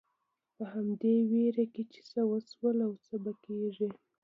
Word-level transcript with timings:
په 0.55 0.63
همدې 0.73 1.15
وېره 1.29 1.65
کې 1.73 1.83
چې 1.91 2.01
څه 2.09 2.21
وشول 2.31 2.77
او 2.87 2.93
څه 3.05 3.15
به 3.23 3.33
کېږي. 3.43 3.89